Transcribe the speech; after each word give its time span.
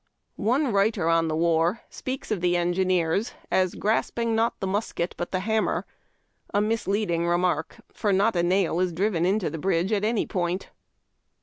One 0.41 0.73
writer 0.73 1.07
on 1.07 1.27
the 1.27 1.35
war 1.35 1.81
speaks 1.91 2.31
of 2.31 2.41
the 2.41 2.57
engineers 2.57 3.33
as 3.51 3.75
grasp 3.75 4.17
ing 4.17 4.33
"not 4.33 4.59
the 4.59 4.65
musket 4.65 5.13
but 5.15 5.31
the 5.31 5.37
hammer^'''' 5.41 5.83
a 6.51 6.59
misleading 6.59 7.27
remark, 7.27 7.75
for 7.93 8.11
not 8.11 8.35
a 8.35 8.41
nail 8.41 8.79
is 8.79 8.93
driven 8.93 9.27
into 9.27 9.51
the 9.51 9.59
bridge 9.59 9.93
at 9.93 10.03
any 10.03 10.25
point. 10.25 10.71